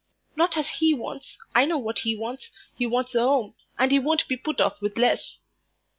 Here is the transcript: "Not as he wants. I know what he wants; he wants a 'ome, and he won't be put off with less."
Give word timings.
"Not 0.35 0.57
as 0.57 0.67
he 0.79 0.95
wants. 0.95 1.37
I 1.53 1.65
know 1.65 1.77
what 1.77 1.99
he 1.99 2.15
wants; 2.15 2.49
he 2.75 2.87
wants 2.87 3.13
a 3.13 3.19
'ome, 3.19 3.53
and 3.77 3.91
he 3.91 3.99
won't 3.99 4.27
be 4.27 4.35
put 4.35 4.59
off 4.59 4.81
with 4.81 4.97
less." 4.97 5.37